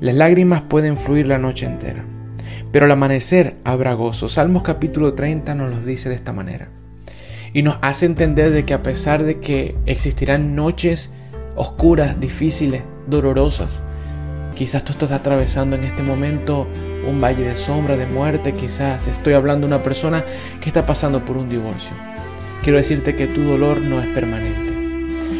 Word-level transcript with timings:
Las 0.00 0.14
lágrimas 0.14 0.62
pueden 0.62 0.96
fluir 0.96 1.26
la 1.26 1.36
noche 1.36 1.66
entera, 1.66 2.06
pero 2.72 2.86
al 2.86 2.92
amanecer 2.92 3.56
habrá 3.64 3.92
gozo. 3.92 4.28
Salmos 4.28 4.62
capítulo 4.62 5.12
30 5.12 5.54
nos 5.54 5.68
lo 5.68 5.82
dice 5.82 6.08
de 6.08 6.14
esta 6.14 6.32
manera. 6.32 6.70
Y 7.52 7.62
nos 7.62 7.76
hace 7.82 8.06
entender 8.06 8.50
de 8.50 8.64
que 8.64 8.72
a 8.72 8.82
pesar 8.82 9.24
de 9.24 9.40
que 9.40 9.76
existirán 9.84 10.56
noches 10.56 11.10
oscuras, 11.54 12.18
difíciles, 12.18 12.82
dolorosas, 13.08 13.82
quizás 14.54 14.86
tú 14.86 14.92
estás 14.92 15.10
atravesando 15.10 15.76
en 15.76 15.84
este 15.84 16.02
momento 16.02 16.66
un 17.06 17.20
valle 17.20 17.44
de 17.44 17.54
sombra, 17.54 17.98
de 17.98 18.06
muerte, 18.06 18.54
quizás 18.54 19.06
estoy 19.06 19.34
hablando 19.34 19.66
de 19.66 19.74
una 19.74 19.82
persona 19.82 20.24
que 20.62 20.70
está 20.70 20.86
pasando 20.86 21.26
por 21.26 21.36
un 21.36 21.50
divorcio. 21.50 21.94
Quiero 22.62 22.78
decirte 22.78 23.16
que 23.16 23.26
tu 23.26 23.42
dolor 23.42 23.82
no 23.82 24.00
es 24.00 24.06
permanente. 24.06 24.72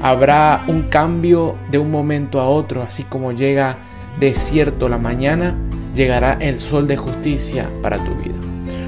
Habrá 0.00 0.62
un 0.68 0.82
cambio 0.82 1.56
de 1.72 1.78
un 1.78 1.90
momento 1.90 2.40
a 2.40 2.48
otro, 2.48 2.84
así 2.84 3.02
como 3.02 3.32
llega 3.32 3.78
desierto 4.18 4.88
la 4.88 4.98
mañana, 4.98 5.56
llegará 5.94 6.34
el 6.40 6.58
sol 6.58 6.86
de 6.86 6.96
justicia 6.96 7.70
para 7.82 8.02
tu 8.02 8.14
vida. 8.14 8.34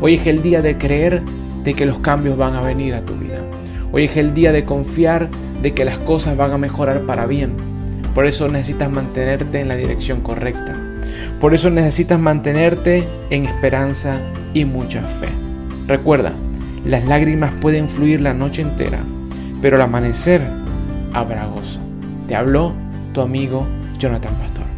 Hoy 0.00 0.14
es 0.14 0.26
el 0.26 0.42
día 0.42 0.62
de 0.62 0.78
creer 0.78 1.22
de 1.64 1.74
que 1.74 1.86
los 1.86 1.98
cambios 1.98 2.36
van 2.36 2.54
a 2.54 2.60
venir 2.60 2.94
a 2.94 3.04
tu 3.04 3.14
vida. 3.14 3.42
Hoy 3.92 4.04
es 4.04 4.16
el 4.16 4.34
día 4.34 4.52
de 4.52 4.64
confiar 4.64 5.28
de 5.62 5.74
que 5.74 5.84
las 5.84 5.98
cosas 5.98 6.36
van 6.36 6.52
a 6.52 6.58
mejorar 6.58 7.06
para 7.06 7.26
bien. 7.26 7.52
Por 8.14 8.26
eso 8.26 8.48
necesitas 8.48 8.90
mantenerte 8.90 9.60
en 9.60 9.68
la 9.68 9.76
dirección 9.76 10.20
correcta. 10.20 10.76
Por 11.40 11.54
eso 11.54 11.70
necesitas 11.70 12.18
mantenerte 12.18 13.04
en 13.30 13.46
esperanza 13.46 14.20
y 14.54 14.64
mucha 14.64 15.02
fe. 15.02 15.28
Recuerda, 15.86 16.34
las 16.84 17.04
lágrimas 17.06 17.52
pueden 17.60 17.88
fluir 17.88 18.20
la 18.20 18.34
noche 18.34 18.62
entera, 18.62 19.00
pero 19.62 19.76
al 19.76 19.82
amanecer 19.82 20.42
habrá 21.12 21.46
gozo. 21.46 21.80
Te 22.26 22.34
habló 22.34 22.72
tu 23.14 23.20
amigo 23.20 23.66
Jonathan 23.98 24.34
Pastor. 24.34 24.77